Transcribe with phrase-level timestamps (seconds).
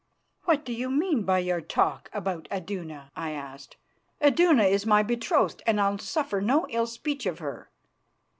[0.45, 3.77] "What do you mean by your talk about Iduna?" I asked.
[4.19, 7.69] "Iduna is my betrothed, and I'll suffer no ill speech of her."